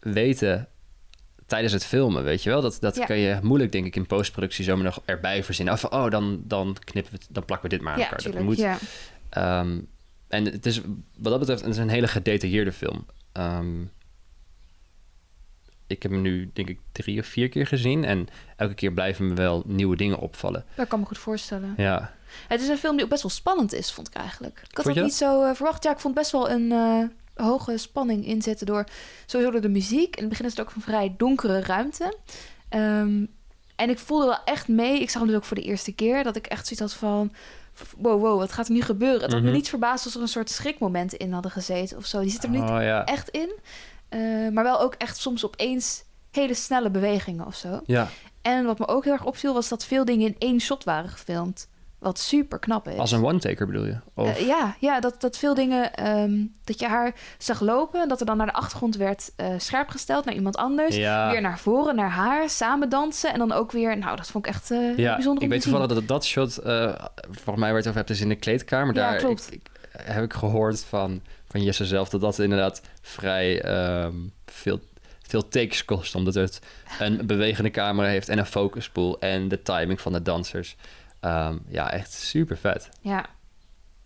weten 0.00 0.68
tijdens 1.46 1.72
het 1.72 1.84
filmen, 1.86 2.24
weet 2.24 2.42
je 2.42 2.50
wel? 2.50 2.60
Dat, 2.60 2.76
dat 2.80 2.96
Ja. 2.96 3.04
kan 3.04 3.18
je 3.18 3.38
moeilijk, 3.42 3.72
denk 3.72 3.86
ik, 3.86 3.96
in 3.96 4.06
postproductie 4.06 4.64
zomaar 4.64 4.84
nog 4.84 5.02
erbij 5.04 5.44
verzinnen. 5.44 5.74
Of, 5.74 5.84
oh, 5.84 6.10
dan, 6.10 6.42
dan 6.44 6.76
knippen 6.84 7.12
we 7.12 7.18
het, 7.18 7.26
dan 7.30 7.44
plakken 7.44 7.70
we 7.70 7.76
dit 7.76 7.84
maar 7.84 7.92
aan 7.94 7.98
Ja, 7.98 8.10
elkaar. 8.10 8.32
Dat 8.32 8.42
moet, 8.42 8.56
Ja. 8.56 8.78
Ehm, 9.28 9.78
en 10.28 10.44
het 10.44 10.66
is, 10.66 10.80
wat 11.18 11.30
dat 11.30 11.38
betreft, 11.38 11.60
het 11.60 11.70
is 11.70 11.76
een 11.76 11.88
hele 11.88 12.08
gedetailleerde 12.08 12.72
film. 12.72 13.06
Ehm, 13.32 13.82
ik 15.92 16.02
heb 16.02 16.12
hem 16.12 16.20
nu, 16.20 16.50
denk 16.52 16.68
ik, 16.68 16.78
drie 16.92 17.20
of 17.20 17.26
vier 17.26 17.48
keer 17.48 17.66
gezien. 17.66 18.04
En 18.04 18.26
elke 18.56 18.74
keer 18.74 18.92
blijven 18.92 19.28
me 19.28 19.34
wel 19.34 19.62
nieuwe 19.66 19.96
dingen 19.96 20.18
opvallen. 20.18 20.64
Dat 20.74 20.88
kan 20.88 21.00
me 21.00 21.06
goed 21.06 21.18
voorstellen. 21.18 21.74
Ja, 21.76 22.12
Het 22.48 22.60
is 22.60 22.68
een 22.68 22.76
film 22.78 22.94
die 22.94 23.04
ook 23.04 23.10
best 23.10 23.22
wel 23.22 23.30
spannend 23.30 23.72
is, 23.72 23.92
vond 23.92 24.08
ik 24.08 24.14
eigenlijk. 24.14 24.58
Ik 24.58 24.76
had 24.76 24.84
Vond 24.84 24.94
je 24.94 25.00
dat 25.00 25.10
niet 25.10 25.18
zo 25.18 25.42
eh, 25.42 25.54
verwacht. 25.54 25.84
Ja, 25.84 25.90
ik 25.92 25.98
vond 26.00 26.14
best 26.14 26.30
wel 26.30 26.50
een 26.50 26.72
eh, 26.72 27.44
hoge 27.46 27.78
spanning 27.78 28.26
inzetten 28.26 28.66
door 28.66 28.84
sowieso 29.26 29.52
door 29.52 29.60
de 29.60 29.68
muziek. 29.68 30.14
In 30.16 30.20
het 30.20 30.28
begin 30.28 30.44
is 30.44 30.50
het 30.56 30.60
ook 30.60 30.72
een 30.74 30.82
vrij 30.82 31.14
donkere 31.16 31.60
ruimte. 31.60 32.16
Ehm, 32.68 33.24
en 33.76 33.90
ik 33.90 33.98
voelde 33.98 34.26
wel 34.26 34.44
echt 34.44 34.68
mee, 34.68 35.00
ik 35.00 35.10
zag 35.10 35.18
hem 35.20 35.26
dus 35.30 35.36
ook 35.36 35.44
voor 35.44 35.56
de 35.56 35.62
eerste 35.62 35.92
keer, 35.92 36.24
dat 36.24 36.36
ik 36.36 36.46
echt 36.46 36.66
zoiets 36.66 36.80
had 36.80 36.94
van... 36.94 37.32
Wow, 37.96 38.20
wow, 38.20 38.38
wat 38.38 38.52
gaat 38.52 38.66
er 38.66 38.72
nu 38.72 38.80
gebeuren? 38.82 39.22
Het 39.22 39.32
had 39.32 39.40
me 39.40 39.46
Mhm. 39.46 39.56
niet 39.56 39.68
verbaasd 39.68 40.04
als 40.04 40.14
er 40.14 40.20
een 40.20 40.28
soort 40.28 40.50
schrikmomenten 40.50 41.18
in 41.18 41.32
hadden 41.32 41.50
gezeten 41.50 41.96
of 41.96 42.06
zo. 42.06 42.20
Die 42.20 42.30
zitten 42.30 42.54
er 42.54 42.60
niet 42.60 42.70
oh, 42.70 42.82
ja. 42.82 43.04
echt 43.04 43.28
in. 43.28 43.52
Eh, 44.12 44.48
maar 44.52 44.64
wel 44.64 44.80
ook 44.80 44.94
echt 44.94 45.16
soms 45.16 45.44
opeens 45.44 46.04
hele 46.30 46.54
snelle 46.54 46.90
bewegingen 46.90 47.46
of 47.46 47.54
zo. 47.54 47.80
ja. 47.86 48.08
En 48.42 48.64
wat 48.64 48.78
me 48.78 48.88
ook 48.88 49.04
heel 49.04 49.12
erg 49.12 49.24
opviel, 49.24 49.54
was 49.54 49.68
dat 49.68 49.84
veel 49.84 50.04
dingen 50.04 50.26
in 50.26 50.34
één 50.38 50.60
shot 50.60 50.84
waren 50.84 51.10
gefilmd. 51.10 51.68
Wat 51.98 52.18
super 52.18 52.58
knap 52.58 52.88
is. 52.88 52.98
Als 52.98 53.12
een 53.12 53.24
one-taker 53.24 53.66
bedoel 53.66 53.84
je? 53.86 53.96
Of, 54.14 54.28
Eh, 54.38 54.46
ja, 54.46 54.76
ja 54.80 55.00
dat, 55.00 55.20
dat 55.20 55.38
veel 55.38 55.54
dingen... 55.54 55.94
ehm, 55.94 56.44
dat 56.64 56.78
je 56.80 56.86
haar 56.86 57.14
zag 57.38 57.60
lopen... 57.60 58.00
en 58.02 58.08
dat 58.08 58.20
er 58.20 58.26
dan 58.26 58.36
naar 58.36 58.46
de 58.46 58.52
achtergrond 58.52 58.96
werd 58.96 59.32
eh, 59.36 59.46
scherp 59.56 59.88
gesteld 59.88 60.24
naar 60.24 60.34
iemand 60.34 60.56
anders. 60.56 60.96
ja, 60.96 61.30
Weer 61.30 61.40
naar 61.40 61.58
voren, 61.58 61.94
naar 61.96 62.10
haar, 62.10 62.48
samen 62.50 62.88
dansen. 62.88 63.32
En 63.32 63.38
dan 63.38 63.52
ook 63.52 63.72
weer... 63.72 63.98
Nou, 63.98 64.16
dat 64.16 64.26
vond 64.30 64.46
ik 64.46 64.52
echt 64.52 64.68
ja. 64.96 65.14
bijzonder 65.14 65.42
ik 65.42 65.48
weet 65.48 65.62
toevallig 65.62 65.86
dat 65.86 66.08
dat 66.08 66.24
shot, 66.24 66.54
volgens 66.54 67.44
mij 67.44 67.54
waar 67.56 67.68
je 67.68 67.74
het 67.76 67.86
over 67.86 67.96
hebt, 67.98 68.10
is 68.10 68.20
in 68.20 68.28
de 68.28 68.36
kleedkamer. 68.36 68.94
Ja, 68.94 69.10
Daar 69.10 69.18
klopt. 69.18 69.46
Ik, 69.46 69.54
ik- 69.54 69.70
heb 69.92 70.24
ik 70.24 70.32
gehoord 70.32 70.84
van, 70.84 71.20
van 71.52 71.62
Jesse 71.62 71.86
zelf 71.86 72.08
dat 72.08 72.20
dat 72.20 72.38
inderdaad 72.38 72.82
vrij 73.00 73.62
ehm, 73.62 74.14
veel, 74.46 74.80
veel 75.22 75.48
takes 75.48 75.84
kost. 75.84 76.14
Omdat 76.14 76.34
het 76.34 76.60
een 76.98 77.26
bewegende 77.26 77.70
camera 77.70 78.08
heeft 78.08 78.28
en 78.28 78.38
een 78.38 78.46
focuspool 78.46 79.20
en 79.20 79.48
de 79.48 79.62
timing 79.62 80.00
van 80.00 80.12
de 80.12 80.22
dansers. 80.22 80.76
Ehm, 81.20 81.58
ja, 81.68 81.90
echt 81.90 82.12
super 82.12 82.56
vet. 82.56 82.88
Ja. 83.00 83.26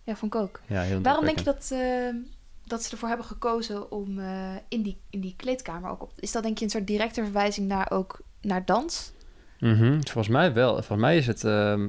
ja, 0.03 0.15
vond 0.15 0.33
ik 0.33 0.41
ook. 0.41 0.61
Ja, 0.65 0.81
heel 0.81 1.01
Waarom 1.01 1.25
denk 1.25 1.37
je 1.37 1.43
dat, 1.43 1.69
eh, 1.73 2.15
dat 2.65 2.83
ze 2.83 2.91
ervoor 2.91 3.07
hebben 3.07 3.25
gekozen 3.25 3.91
om 3.91 4.19
eh, 4.19 4.55
in, 4.67 4.81
die, 4.81 4.97
in 5.09 5.21
die 5.21 5.33
kleedkamer 5.37 5.89
ook 5.89 6.01
op... 6.01 6.11
Is 6.15 6.31
dat 6.31 6.43
denk 6.43 6.57
je 6.57 6.63
een 6.65 6.71
soort 6.71 6.87
directe 6.87 7.23
verwijzing 7.23 7.67
naar 7.67 7.91
ook 7.91 8.21
naar 8.41 8.65
dans? 8.65 9.11
Mhm, 9.59 9.99
Volgens 10.01 10.27
mij 10.27 10.53
wel. 10.53 10.73
Volgens 10.73 10.99
mij 10.99 11.17
is 11.17 11.27
het 11.27 11.43
ehm, 11.43 11.87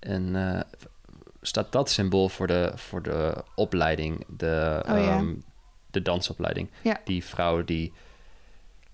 een, 0.00 0.36
eh, 0.36 0.60
staat 1.46 1.72
dat 1.72 1.90
symbool 1.90 2.28
voor 2.28 2.46
de, 2.46 2.72
voor 2.74 3.02
de 3.02 3.44
opleiding, 3.54 4.24
de, 4.28 4.82
Oh 4.88 4.98
ja. 4.98 5.16
ehm, 5.16 5.34
de 5.90 6.02
dansopleiding. 6.02 6.70
Ja. 6.82 7.00
Die 7.04 7.24
vrouw 7.24 7.64
die 7.64 7.92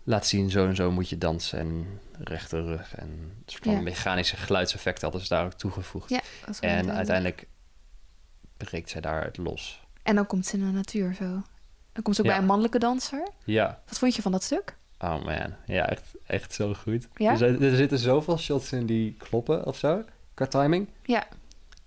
laat 0.05 0.27
zien, 0.27 0.51
zo 0.51 0.67
en 0.67 0.77
zo 0.77 0.91
moet 0.91 1.09
je 1.09 1.19
dansen 1.19 1.59
en 1.59 2.01
rechte 2.19 2.63
rug 2.63 2.95
en 2.95 3.09
een 3.09 3.43
soort 3.47 3.65
van 3.65 3.73
Ja. 3.73 3.81
mechanische 3.81 4.37
geluidseffecten 4.37 5.03
hadden 5.03 5.21
ze 5.23 5.29
daar 5.29 5.45
ook 5.45 5.53
toegevoegd. 5.53 6.11
En 6.11 6.21
duidelijk. 6.61 6.97
uiteindelijk 6.97 7.47
breekt 8.57 8.91
zij 8.91 9.01
daar 9.01 9.25
het 9.25 9.37
los. 9.37 9.81
En 10.03 10.15
dan 10.15 10.27
komt 10.27 10.47
ze 10.47 10.57
in 10.57 10.65
de 10.67 10.71
natuur 10.73 11.15
zo. 11.15 11.25
Dan 11.93 12.03
komt 12.03 12.17
ze 12.17 12.23
ook 12.23 12.29
bij 12.29 12.37
een 12.39 12.45
mannelijke 12.47 12.79
danser. 12.79 13.29
Ja, 13.45 13.81
Wat 13.89 13.99
vond 13.99 14.15
je 14.17 14.23
van 14.23 14.33
dat 14.33 14.43
stuk? 14.43 14.77
oh 14.99 15.25
man. 15.25 15.55
Ja, 15.67 15.89
echt, 15.89 16.15
echt 16.27 16.55
zo 16.55 16.75
goed. 16.75 17.09
Ja? 17.15 17.33
Er, 17.41 17.63
er 17.63 17.77
zitten 17.77 17.99
zoveel 17.99 18.39
shots 18.39 18.73
in 18.73 18.87
die 18.87 19.15
kloppen 19.19 19.67
of 19.67 19.77
zo, 19.77 20.05
qua 20.35 20.47
timing. 20.47 20.89
Ja. 21.03 21.27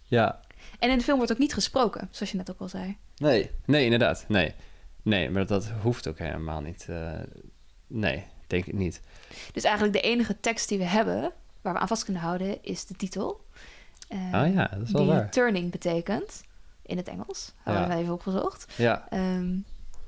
Ja, 0.03 0.39
En 0.79 0.89
in 0.89 0.97
de 0.97 1.03
film 1.03 1.17
wordt 1.17 1.31
ook 1.31 1.37
niet 1.37 1.53
gesproken, 1.53 2.07
zoals 2.11 2.31
je 2.31 2.37
net 2.37 2.51
ook 2.51 2.59
al 2.59 2.69
zei. 2.69 2.97
Nee, 3.17 3.51
nee, 3.65 3.83
inderdaad. 3.83 4.25
Nee, 4.27 4.53
nee 5.01 5.29
maar 5.29 5.45
dat 5.45 5.71
hoeft 5.81 6.07
ook 6.07 6.17
helemaal 6.19 6.61
niet. 6.61 6.85
eh, 6.89 7.11
nee, 7.87 8.23
denk 8.47 8.65
ik 8.65 8.73
niet. 8.73 9.01
Dus 9.53 9.63
eigenlijk 9.63 9.95
de 9.95 10.01
enige 10.01 10.39
tekst 10.39 10.69
die 10.69 10.77
we 10.77 10.83
hebben, 10.83 11.31
waar 11.61 11.73
we 11.73 11.79
aan 11.79 11.87
vast 11.87 12.03
kunnen 12.03 12.21
houden, 12.21 12.63
is 12.63 12.85
de 12.85 12.93
titel. 12.93 13.45
Eh, 14.09 14.33
Ah 14.33 14.53
ja, 14.53 14.67
dat 14.67 14.81
is 14.81 14.91
wel 14.91 15.01
die 15.03 15.11
waar. 15.11 15.31
turning 15.31 15.71
betekent, 15.71 16.43
in 16.81 16.97
het 16.97 17.07
Engels. 17.07 17.53
Hebben 17.63 17.81
Ja. 17.83 17.87
we 17.87 17.95
even 17.95 18.13
opgezocht. 18.13 18.65
Ja, 18.77 19.07
Ehm, 19.09 19.55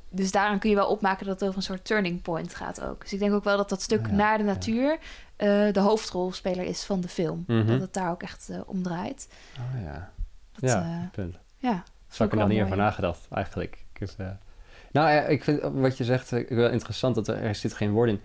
dus 0.10 0.32
daaraan 0.32 0.60
kun 0.60 0.70
je 0.70 0.76
wel 0.76 0.88
opmaken 0.90 1.26
dat 1.26 1.34
het 1.40 1.44
over 1.44 1.58
een 1.58 1.64
soort 1.66 1.86
turning 1.86 2.22
point 2.22 2.56
gaat 2.56 2.82
ook. 2.82 3.02
Dus 3.02 3.14
ik 3.14 3.20
denk 3.20 3.34
ook 3.34 3.44
wel 3.44 3.58
dat 3.58 3.70
dat 3.70 3.82
stuk 3.82 4.06
Ja, 4.08 4.12
naar 4.14 4.38
de 4.38 4.44
ja. 4.44 4.50
natuur 4.54 4.98
eh, 5.36 5.48
de 5.74 5.80
hoofdrolspeler 5.80 6.66
is 6.66 6.84
van 6.84 7.02
de 7.02 7.08
film. 7.08 7.44
Mhm. 7.48 7.68
Dat 7.68 7.82
het 7.82 7.94
daar 7.94 8.12
ook 8.12 8.24
echt 8.24 8.50
om 8.66 8.84
draait. 8.84 9.28
Oh 9.60 9.82
ja. 9.84 10.12
Dat, 10.60 10.70
Ja, 10.70 10.82
eh, 10.84 11.10
punt. 11.12 11.38
ja. 11.58 11.84
Zou 12.08 12.30
ik 12.30 12.36
er 12.36 12.42
nog 12.42 12.50
niet 12.50 12.62
over 12.64 12.78
nagedacht, 12.78 13.28
eigenlijk. 13.34 13.78
Ik 13.94 14.00
heb, 14.00 14.10
eh, 14.18 14.28
Nou 14.92 15.10
ja, 15.10 15.22
ik 15.22 15.44
vind 15.44 15.62
wat 15.62 15.98
je 15.98 16.04
zegt 16.04 16.32
eh, 16.34 16.50
wel 16.50 16.70
interessant, 16.70 17.16
dat 17.16 17.28
er, 17.28 17.42
er 17.42 17.56
zit 17.56 17.74
geen 17.74 17.92
woord 17.92 18.10
in. 18.10 18.22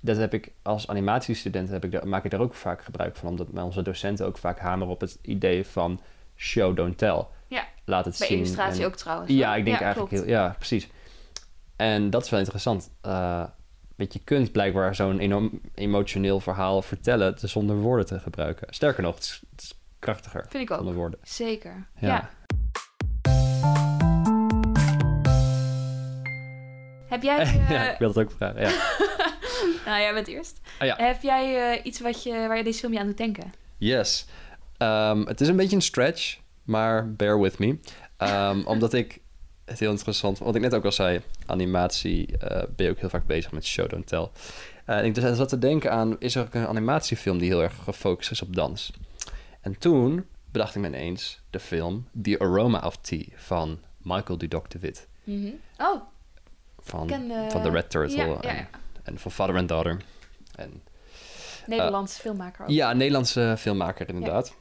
Dat 0.00 0.16
heb 0.16 0.34
ik 0.34 0.52
als 0.62 0.88
animatiestudent, 0.88 1.68
heb 1.68 1.84
ik 1.84 1.92
daar, 1.92 2.08
maak 2.08 2.24
ik 2.24 2.30
daar 2.30 2.40
ook 2.40 2.54
vaak 2.54 2.82
gebruik 2.84 3.16
van. 3.16 3.28
Omdat 3.28 3.48
onze 3.64 3.82
docenten 3.82 4.26
ook 4.26 4.38
vaak 4.38 4.58
hameren 4.58 4.92
op 4.92 5.00
het 5.00 5.18
idee 5.22 5.66
van 5.66 6.00
show, 6.36 6.76
don't 6.76 6.98
tell. 6.98 7.26
Ja, 7.46 7.64
Laat 7.84 8.04
het 8.04 8.18
Bij 8.18 8.26
zien. 8.28 8.36
illustratie 8.38 8.80
en- 8.80 8.86
ook 8.86 8.96
trouwens. 8.96 9.30
Ja, 9.32 9.56
ik 9.56 9.64
denk 9.64 9.80
eigenlijk 9.80 10.10
klopt. 10.10 10.24
heel... 10.26 10.34
Ja, 10.34 10.54
precies. 10.56 10.88
En 11.76 12.10
dat 12.10 12.24
is 12.24 12.30
wel 12.30 12.38
interessant. 12.38 12.90
Eh 13.00 13.44
weet 13.96 14.12
je, 14.12 14.18
kunt 14.24 14.52
blijkbaar 14.52 14.94
zo'n 14.94 15.18
enorm 15.18 15.60
emotioneel 15.74 16.40
verhaal 16.40 16.82
vertellen... 16.82 17.34
te- 17.36 17.46
zonder 17.46 17.76
woorden 17.76 18.06
te 18.06 18.20
gebruiken. 18.20 18.66
Sterker 18.74 19.02
nog, 19.02 19.14
het 19.14 19.24
is, 19.24 19.42
het 19.50 19.62
is 19.62 19.77
krachtiger 19.98 20.46
Vind 20.48 20.70
ik 20.70 20.78
ook. 20.78 20.94
woorden. 20.94 21.18
Zeker. 21.22 21.86
Ja. 22.00 22.08
Ja. 22.08 22.30
Heb 27.08 27.22
jij... 27.22 27.38
eh, 27.42 27.70
ja, 27.70 27.92
ik 27.92 27.98
wil 27.98 28.08
het 28.08 28.18
ook 28.18 28.30
vragen, 28.30 28.60
ja. 28.60 28.70
nou, 29.86 30.00
jij 30.00 30.14
bent 30.14 30.28
eerst. 30.28 30.60
Ah, 30.78 30.86
ja. 30.86 30.96
Heb 30.96 31.22
jij 31.22 31.72
eh, 31.72 31.84
iets 31.84 32.00
wat 32.00 32.22
je, 32.22 32.32
waar 32.32 32.56
je 32.56 32.64
deze 32.64 32.78
film 32.78 32.92
je 32.92 32.98
aan 32.98 33.06
doet 33.06 33.16
denken? 33.16 33.52
Yes. 33.76 34.26
Ehm, 34.76 35.26
het 35.26 35.40
is 35.40 35.48
een 35.48 35.56
beetje 35.56 35.76
een 35.76 35.82
stretch, 35.82 36.38
maar 36.64 37.12
bear 37.12 37.40
with 37.40 37.58
me. 37.58 37.78
Ehm, 38.16 38.62
omdat 38.72 38.92
ik 38.92 39.20
het 39.64 39.78
heel 39.78 39.90
interessant 39.90 40.38
Wat 40.38 40.54
ik 40.54 40.62
net 40.62 40.74
ook 40.74 40.84
al 40.84 40.92
zei, 40.92 41.20
animatie 41.46 42.38
eh, 42.38 42.62
ben 42.76 42.86
je 42.86 42.92
ook 42.92 42.98
heel 42.98 43.08
vaak 43.08 43.26
bezig 43.26 43.52
met 43.52 43.64
show, 43.64 43.88
don't 43.90 44.06
tell. 44.06 44.28
Eh, 44.84 45.04
ik 45.04 45.14
dus 45.14 45.36
zat 45.36 45.48
te 45.48 45.58
denken 45.58 45.92
aan, 45.92 46.16
is 46.18 46.34
er 46.34 46.42
ook 46.42 46.54
een 46.54 46.66
animatiefilm 46.66 47.38
die 47.38 47.48
heel 47.48 47.62
erg 47.62 47.74
gefocust 47.84 48.30
is 48.30 48.42
op 48.42 48.56
dans? 48.56 48.92
En 49.60 49.78
toen 49.78 50.26
bedacht 50.52 50.74
ik 50.74 50.80
me 50.80 50.86
ineens 50.86 51.40
de 51.50 51.60
film 51.60 52.08
The 52.22 52.38
Aroma 52.38 52.80
of 52.86 52.96
Tea 52.96 53.24
van 53.36 53.78
Michael 54.02 54.38
Dudok 54.38 54.70
de 54.70 54.78
Wit. 54.78 55.08
Oh, 55.78 56.02
Van, 56.80 57.06
ken... 57.06 57.30
eh, 57.30 57.50
van 57.50 57.62
The 57.62 57.70
Red 57.70 57.90
Turtle 57.90 58.16
Ja, 58.16 58.24
ja, 58.24 58.40
en, 58.40 58.56
ja. 58.56 58.68
en 59.02 59.18
van 59.18 59.30
Father 59.30 59.56
and 59.56 59.68
Daughter. 59.68 59.96
En 60.54 60.82
Nederlandse 61.66 62.20
filmmaker 62.20 62.64
ook. 62.64 62.70
Ja, 62.70 62.92
Nederlandse 62.92 63.54
filmmaker 63.58 64.08
inderdaad. 64.08 64.54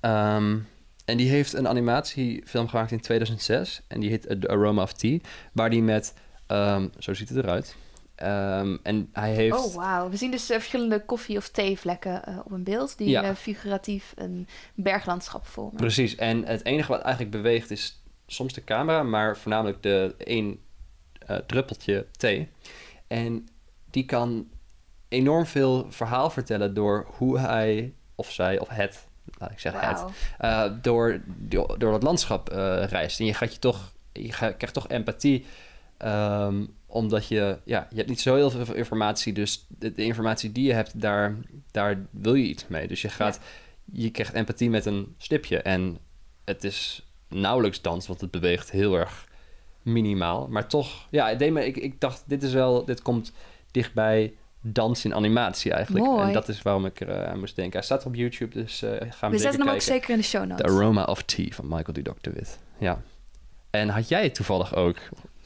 Ehm, 0.00 0.58
en 1.04 1.16
die 1.16 1.28
heeft 1.28 1.52
een 1.52 1.68
animatiefilm 1.68 2.68
gemaakt 2.68 2.90
in 2.90 3.00
2006. 3.00 3.80
En 3.88 4.00
die 4.00 4.10
heet 4.10 4.40
The 4.40 4.48
Aroma 4.48 4.82
of 4.82 4.92
Tea. 4.92 5.18
Waar 5.52 5.70
die 5.70 5.82
met... 5.82 6.14
ehm, 6.46 6.88
zo 6.98 7.14
ziet 7.14 7.28
het 7.28 7.38
eruit. 7.38 7.76
Ehm, 8.16 8.76
en 8.82 9.08
hij 9.12 9.32
heeft... 9.34 9.56
Oh, 9.66 9.74
wauw. 9.74 10.10
We 10.10 10.16
zien 10.16 10.30
dus 10.30 10.50
eh, 10.50 10.56
verschillende 10.56 11.04
koffie- 11.04 11.36
of 11.36 11.48
theevlekken 11.48 12.24
eh, 12.24 12.38
op 12.44 12.50
een 12.50 12.64
beeld... 12.64 12.98
die 12.98 13.08
Ja. 13.08 13.22
eh, 13.22 13.34
figuratief 13.34 14.12
een 14.16 14.48
berglandschap 14.74 15.46
vormen. 15.46 15.76
Precies. 15.76 16.14
En 16.14 16.46
het 16.46 16.64
enige 16.64 16.92
wat 16.92 17.00
eigenlijk 17.00 17.36
beweegt 17.36 17.70
is 17.70 18.02
soms 18.26 18.52
de 18.52 18.64
camera... 18.64 19.02
maar 19.02 19.36
voornamelijk 19.36 19.82
de 19.82 20.14
één 20.18 20.58
druppeltje 21.46 22.06
thee. 22.16 22.48
En 23.06 23.48
die 23.90 24.04
kan 24.04 24.48
enorm 25.08 25.46
veel 25.46 25.86
verhaal 25.90 26.30
vertellen... 26.30 26.74
door 26.74 27.06
hoe 27.16 27.38
hij 27.38 27.92
of 28.14 28.30
zij 28.32 28.58
of 28.58 28.68
het... 28.68 29.06
Laat 29.38 29.50
ik 29.50 29.58
zeggen 29.58 29.80
het... 29.88 30.82
Door, 30.82 31.20
door, 31.78 31.78
dat 31.78 32.02
landschap 32.02 32.48
reist. 32.88 33.20
En 33.20 33.26
je 33.26 33.34
gaat 33.34 33.52
je 33.52 33.58
toch, 33.58 33.92
je 34.12 34.28
krijgt 34.28 34.72
toch 34.72 34.88
empathie. 34.88 35.46
ehm, 35.96 36.64
omdat 36.86 37.28
je, 37.28 37.58
ja, 37.64 37.86
je 37.90 37.96
hebt 37.96 38.08
niet 38.08 38.20
zo 38.20 38.34
heel 38.34 38.50
veel 38.50 38.74
informatie. 38.74 39.32
Dus 39.32 39.66
de, 39.68 39.92
de 39.92 40.04
informatie 40.04 40.52
die 40.52 40.66
je 40.66 40.72
hebt, 40.72 41.00
daar, 41.00 41.36
daar 41.70 42.06
wil 42.10 42.34
je 42.34 42.46
iets 42.46 42.66
mee. 42.68 42.88
Dus 42.88 43.02
je 43.02 43.08
gaat, 43.08 43.40
je 43.84 44.10
krijgt 44.10 44.34
empathie 44.34 44.70
met 44.70 44.86
een 44.86 45.14
stipje. 45.18 45.62
En 45.62 45.98
het 46.44 46.64
is 46.64 47.06
nauwelijks 47.28 47.82
dans, 47.82 48.06
want 48.06 48.20
het 48.20 48.30
beweegt 48.30 48.70
heel 48.70 48.94
erg 48.94 49.28
minimaal. 49.82 50.48
Maar 50.48 50.68
toch, 50.68 51.06
ja, 51.10 51.28
het 51.28 51.38
deed 51.38 51.52
me, 51.52 51.66
ik, 51.66 51.76
ik 51.76 52.00
dacht, 52.00 52.22
dit 52.26 52.42
is 52.42 52.52
wel, 52.52 52.84
dit 52.84 53.02
komt 53.02 53.32
dichtbij 53.70 54.34
dans 54.60 55.04
in 55.04 55.14
animatie 55.14 55.72
eigenlijk. 55.72 56.04
Mooi. 56.04 56.26
En 56.26 56.32
dat 56.32 56.48
is 56.48 56.62
waarom 56.62 56.86
ik 56.86 57.00
er 57.00 57.08
eh, 57.08 57.30
aan 57.30 57.38
moest 57.38 57.56
denken. 57.56 57.72
Hij 57.72 57.82
staat 57.82 58.06
op 58.06 58.14
YouTube, 58.14 58.54
dus 58.54 58.82
eh 58.82 58.90
gaan 58.90 59.30
we, 59.30 59.36
We 59.36 59.42
zetten 59.42 59.60
hem 59.60 59.74
ook 59.74 59.80
zeker 59.80 60.10
in 60.10 60.16
de 60.16 60.22
show 60.22 60.42
The 60.42 60.48
notes. 60.48 60.70
Aroma 60.70 61.04
of 61.04 61.22
Tea 61.22 61.48
van 61.50 61.64
Michael 61.68 61.92
Dudok 61.92 62.22
de 62.22 62.30
Wit. 62.30 62.58
Ja. 62.78 63.02
En 63.70 63.88
had 63.88 64.08
jij 64.08 64.30
toevallig 64.30 64.74
ook? 64.74 64.96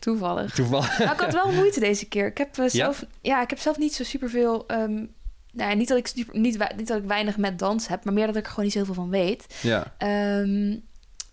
Toevallig. 0.00 0.54
Toevallig. 0.54 0.98
Nou, 0.98 1.12
ik 1.12 1.20
had 1.20 1.32
wel 1.32 1.52
moeite 1.52 1.80
deze 1.80 2.06
keer. 2.08 2.26
Ik 2.26 2.38
heb, 2.38 2.58
eh, 2.58 2.64
zelf, 2.68 3.04
ja? 3.20 3.42
ik 3.42 3.50
heb 3.50 3.58
zelf 3.58 3.78
niet 3.78 3.94
zo 3.94 4.04
superveel... 4.04 4.66
ehm 4.66 5.04
nou 5.52 5.70
ja, 5.70 5.76
niet, 5.76 5.88
dat 5.88 5.98
ik 5.98 6.06
super, 6.06 6.38
niet, 6.38 6.58
niet 6.76 6.86
dat 6.88 6.98
ik 6.98 7.04
weinig 7.04 7.36
met 7.36 7.58
dans 7.58 7.88
heb, 7.88 8.04
maar 8.04 8.14
meer 8.14 8.26
dat 8.26 8.36
ik 8.36 8.42
er 8.44 8.48
gewoon 8.50 8.64
niet 8.64 8.74
zoveel 8.74 8.94
van 8.94 9.10
weet. 9.10 9.46
ja. 9.62 9.94
Ehm, 9.98 10.76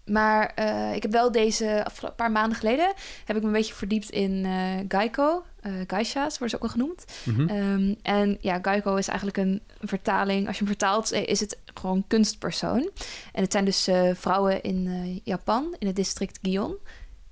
maar 0.05 0.51
eh, 0.55 0.95
ik 0.95 1.01
heb 1.01 1.11
wel 1.11 1.31
deze 1.31 1.81
afgelo- 1.85 2.11
paar 2.15 2.31
maanden 2.31 2.57
geleden 2.57 2.93
heb 3.25 3.35
ik 3.35 3.41
me 3.41 3.47
een 3.47 3.53
beetje 3.53 3.73
verdiept 3.73 4.09
in 4.09 4.45
eh 4.45 4.51
Geico. 4.87 5.43
eh 5.61 5.71
Geisha's 5.87 6.37
worden 6.37 6.49
ze 6.49 6.55
ook 6.55 6.61
wel 6.61 6.71
genoemd. 6.71 7.05
Mhm. 7.23 7.47
Ehm, 7.49 7.93
en 8.01 8.37
ja, 8.41 8.59
Geico 8.61 8.95
is 8.95 9.07
eigenlijk 9.07 9.37
een 9.37 9.61
vertaling. 9.81 10.47
Als 10.47 10.57
je 10.57 10.63
hem 10.63 10.73
vertaalt, 10.73 11.11
is 11.11 11.39
het 11.39 11.57
gewoon 11.73 12.03
kunstpersoon. 12.07 12.89
En 13.33 13.41
het 13.43 13.51
zijn 13.51 13.65
dus 13.65 13.87
eh, 13.87 14.09
vrouwen 14.13 14.61
in 14.63 14.87
eh, 14.87 15.19
Japan, 15.23 15.75
in 15.79 15.87
het 15.87 15.95
district 15.95 16.39
Gion. 16.41 16.75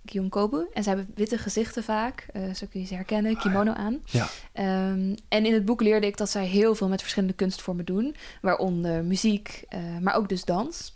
Gyeongkobu. 0.05 0.65
En 0.73 0.83
ze 0.83 0.89
hebben 0.89 1.11
witte 1.15 1.37
gezichten 1.37 1.83
vaak. 1.83 2.27
eh, 2.33 2.53
zo 2.53 2.65
kun 2.69 2.79
je 2.79 2.85
ze 2.85 2.95
herkennen, 2.95 3.37
kimono 3.37 3.71
aan. 3.73 4.01
Ja. 4.05 4.27
Ehm, 4.53 5.15
en 5.27 5.45
in 5.45 5.53
het 5.53 5.65
boek 5.65 5.81
leerde 5.81 6.07
ik 6.07 6.17
dat 6.17 6.29
zij 6.29 6.45
heel 6.45 6.75
veel 6.75 6.87
met 6.87 7.01
verschillende 7.01 7.35
kunstvormen 7.35 7.85
doen. 7.85 8.15
Waaronder 8.41 9.03
muziek, 9.03 9.63
eh, 9.69 9.79
maar 10.01 10.15
ook 10.15 10.29
dus 10.29 10.45
dans. 10.45 10.93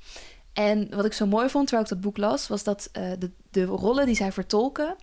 En 0.53 0.87
wat 0.95 1.05
ik 1.05 1.13
zo 1.13 1.25
mooi 1.25 1.49
vond 1.49 1.67
terwijl 1.67 1.87
ik 1.87 1.93
dat 1.93 2.01
boek 2.03 2.17
las... 2.17 2.47
was 2.47 2.63
dat 2.63 2.89
eh, 2.91 3.11
de, 3.19 3.31
de 3.51 3.63
rollen 3.65 4.05
die 4.05 4.15
zij 4.15 4.31
vertolken... 4.31 4.95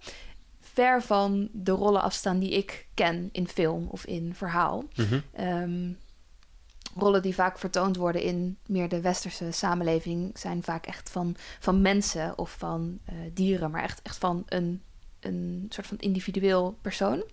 ver 0.60 1.02
van 1.02 1.48
de 1.52 1.70
rollen 1.70 2.02
afstaan 2.02 2.38
die 2.38 2.50
ik 2.50 2.86
ken 2.94 3.28
in 3.32 3.48
film 3.48 3.86
of 3.90 4.04
in 4.06 4.34
verhaal. 4.34 4.84
Mhm. 4.96 5.20
Ehm, 5.32 5.88
rollen 6.96 7.22
die 7.22 7.34
vaak 7.34 7.58
vertoond 7.58 7.96
worden 7.96 8.22
in 8.22 8.58
meer 8.66 8.88
de 8.88 9.00
westerse 9.00 9.50
samenleving 9.50 10.38
zijn 10.38 10.62
vaak 10.62 10.86
echt 10.86 11.10
van, 11.10 11.36
van 11.58 11.82
mensen 11.82 12.38
of 12.38 12.54
van 12.58 12.98
eh, 13.04 13.14
dieren, 13.32 13.70
maar 13.70 13.82
echt, 13.82 14.02
echt 14.02 14.16
van 14.18 14.42
een, 14.46 14.82
een 15.20 15.66
soort 15.68 15.86
van 15.86 15.98
individueel 15.98 16.78
persoon. 16.82 17.24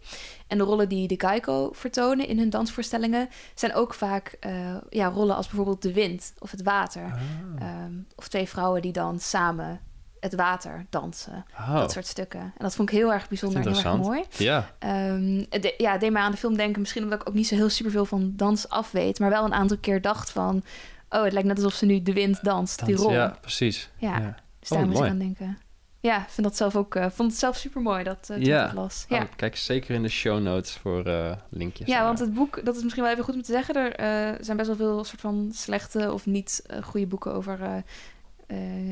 En 0.48 0.58
de 0.58 0.64
rollen 0.64 0.90
die 0.90 1.08
de 1.08 1.20
Geico 1.20 1.70
vertonen 1.74 2.28
in 2.28 2.38
hun 2.38 2.50
dansvoorstellingen 2.50 3.30
zijn 3.54 3.74
ook 3.74 3.94
vaak 3.94 4.38
eh, 4.40 4.78
ja, 4.90 5.08
rollen 5.08 5.36
als 5.36 5.48
bijvoorbeeld 5.48 5.82
de 5.82 5.94
wind 5.94 6.34
of 6.40 6.52
het 6.52 6.62
water. 6.62 7.04
Ah. 7.04 7.68
Ehm, 7.68 7.94
of 8.16 8.28
twee 8.28 8.48
vrouwen 8.48 8.82
die 8.82 8.92
dan 8.92 9.20
samen 9.20 9.82
het 10.24 10.36
water 10.36 10.86
dansen. 10.90 11.46
Oh. 11.54 11.74
Dat 11.74 11.92
soort 11.92 12.08
stukken. 12.08 12.40
En 12.40 12.52
dat 12.58 12.76
vond 12.76 12.90
ik 12.92 12.96
heel 12.98 13.14
erg 13.14 13.28
bijzonder 13.28 13.58
en 13.68 13.74
heel 13.74 13.84
erg 13.84 13.98
mooi. 13.98 14.24
Ja. 14.38 14.70
Ehm, 14.80 15.44
de- 15.50 15.74
ja, 15.78 15.98
deed 15.98 16.12
mij 16.12 16.22
aan 16.22 16.32
de 16.32 16.38
film 16.38 16.58
denken. 16.58 16.82
Misschien 16.82 17.04
omdat 17.04 17.22
ik 17.22 17.28
ook 17.28 17.34
niet 17.34 17.48
zo 17.48 17.56
heel 17.56 17.70
superveel 17.70 18.06
van 18.06 18.34
dans 18.36 18.70
af 18.70 18.92
weet. 18.92 19.20
Maar 19.20 19.30
wel 19.30 19.44
een 19.46 19.54
aantal 19.54 19.78
keer 19.78 20.02
dacht 20.02 20.30
van... 20.32 20.64
Oh, 21.10 21.24
het 21.24 21.34
lijkt 21.34 21.48
net 21.48 21.58
alsof 21.58 21.74
ze 21.74 21.86
nu 21.86 22.02
de 22.02 22.14
wind 22.14 22.44
danst, 22.44 22.86
die 22.86 22.96
Dans, 22.96 23.02
rol. 23.08 23.12
Ja, 23.14 23.38
precies. 23.42 23.90
Ja. 23.98 24.18
Ja. 24.20 24.36
Dus 24.60 24.70
daar 24.70 24.80
Oh, 24.82 24.86
moest 24.86 25.02
ik 25.02 25.10
aan 25.10 25.18
denken. 25.18 25.58
Ja, 26.00 26.18
ik 26.22 26.30
vind 26.30 26.48
dat 26.48 26.58
zelf 26.58 26.76
ook... 26.76 26.96
eh, 26.96 27.06
vond 27.10 27.32
het 27.32 27.40
zelf 27.40 27.56
super 27.56 27.82
mooi 27.82 28.04
dat 28.04 28.26
toen 28.26 28.42
Ja. 28.46 28.68
ik 28.68 28.74
las. 28.74 29.06
Oh, 29.10 29.18
Ja. 29.18 29.28
kijk 29.36 29.56
zeker 29.56 29.96
in 29.96 30.02
de 30.04 30.10
show 30.10 30.42
notes 30.42 30.72
voor 30.74 31.06
eh, 31.06 31.32
linkjes. 31.50 31.88
ja, 31.88 32.04
want 32.04 32.20
het 32.20 32.34
boek, 32.34 32.66
dat 32.66 32.76
is 32.76 32.84
misschien 32.84 33.04
wel 33.04 33.12
even 33.12 33.24
goed 33.24 33.36
om 33.36 33.42
te 33.42 33.52
zeggen. 33.52 33.98
Er 33.98 34.38
zijn 34.44 34.58
best 34.58 34.68
wel 34.70 34.78
veel 34.78 35.04
soort 35.04 35.22
van 35.22 35.50
slechte 35.54 36.12
of 36.14 36.26
niet 36.26 36.64
goede 36.84 37.08
boeken 37.08 37.34
over 37.34 37.84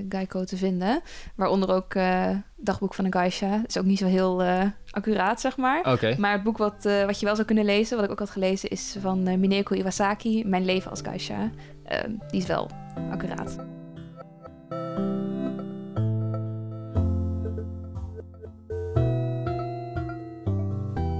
Geico 0.10 0.43
te 0.43 0.58
vinden. 0.58 1.01
Waaronder 1.36 1.70
ook 1.74 1.93
eh 1.93 2.29
Dagboek 2.63 2.93
van 2.93 3.05
een 3.05 3.12
Geisha. 3.12 3.62
is 3.67 3.77
ook 3.77 3.86
niet 3.86 3.98
zo 3.98 4.05
heel 4.05 4.43
eh, 4.43 4.63
accuraat, 4.91 5.41
zeg 5.41 5.58
maar. 5.58 5.91
Oké. 5.91 6.15
Maar 6.17 6.31
het 6.31 6.43
boek 6.43 6.58
wat, 6.58 6.86
eh, 6.86 7.05
wat 7.05 7.20
je 7.20 7.25
wel 7.25 7.36
zou 7.36 7.48
kunnen 7.48 7.65
lezen, 7.65 7.96
wat 7.96 8.05
ik 8.05 8.12
ook 8.12 8.20
had 8.20 8.29
gelezen, 8.29 8.70
is 8.70 8.96
van 9.00 9.27
eh, 9.27 9.38
Mineko 9.38 9.75
Iwasaki, 9.75 10.43
Mijn 10.46 10.65
leven 10.65 10.89
als 10.89 11.01
Geisha. 11.01 11.50
Eh, 11.84 12.00
die 12.27 12.41
is 12.41 12.46
wel 12.48 12.70
accuraat. 13.12 13.55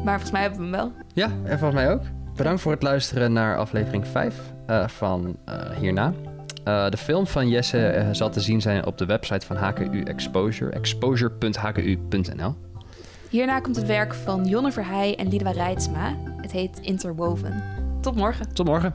Maar 0.04 0.20
volgens 0.20 0.32
mij 0.32 0.42
hebben 0.42 0.60
we 0.60 0.66
hem 0.66 0.76
wel. 0.76 0.92
Ja, 1.14 1.26
en 1.26 1.60
volgens 1.60 1.82
mij 1.82 1.92
ook. 1.92 2.02
Bedankt 2.36 2.62
voor 2.62 2.72
het 2.72 2.84
luisteren 2.84 3.34
naar 3.34 3.58
aflevering 3.58 4.08
5 4.08 4.54
eh, 4.68 4.88
van 4.88 5.38
eh, 5.46 5.70
hierna. 5.70 6.14
Eh, 6.64 6.90
de 6.90 6.98
film 6.98 7.28
van 7.28 7.50
Jesse 7.50 7.88
eh, 7.88 8.08
zal 8.12 8.30
te 8.30 8.40
zien 8.40 8.62
zijn 8.62 8.86
op 8.86 8.98
de 8.98 9.06
website 9.06 9.46
van 9.46 9.56
HKU 9.56 10.04
Exposure, 10.04 10.72
exposure.hku.nl. 10.72 12.56
Hierna 13.30 13.60
komt 13.60 13.76
het 13.76 13.86
werk 13.88 14.14
van 14.14 14.46
Jonne 14.46 14.72
Verheij 14.72 15.16
en 15.16 15.28
Liedwa 15.28 15.52
Reitsma. 15.52 16.16
Het 16.42 16.52
heet 16.52 16.80
Interwoven. 16.80 17.64
Tot 18.02 18.16
morgen. 18.16 18.54
Tot 18.54 18.66
morgen. 18.66 18.94